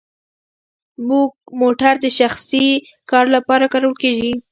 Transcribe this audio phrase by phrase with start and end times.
[1.61, 2.65] موټر د شخصي
[3.11, 4.31] کار لپاره کارول کیږي؟